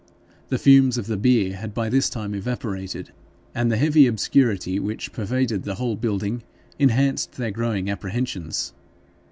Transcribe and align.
The 0.49 0.57
fumes 0.57 0.97
of 0.97 1.05
the 1.05 1.15
beer 1.15 1.55
had 1.55 1.75
by 1.75 1.87
this 1.87 2.09
time 2.09 2.33
evaporated, 2.33 3.11
and 3.53 3.71
the 3.71 3.77
heavy 3.77 4.07
obscurity 4.07 4.79
which 4.79 5.11
pervaded 5.11 5.61
the 5.61 5.75
whole 5.75 5.95
building 5.95 6.41
enhanced 6.79 7.33
their 7.33 7.51
growing 7.51 7.87
apprehensions. 7.87 8.73